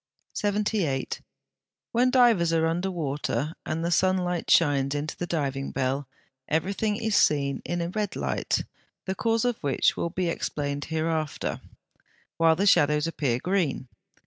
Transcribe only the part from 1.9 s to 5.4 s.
When divers are under water, and the sunlight shines into the